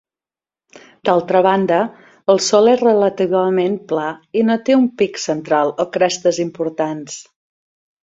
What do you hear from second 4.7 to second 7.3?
té un pic central o crestes importants.